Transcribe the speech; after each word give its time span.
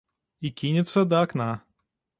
І 0.47 0.51
кінецца 0.61 1.05
да 1.13 1.23
акна. 1.29 1.49